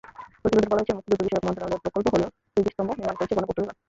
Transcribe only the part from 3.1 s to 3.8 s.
করেছে গণপূর্ত বিভাগ।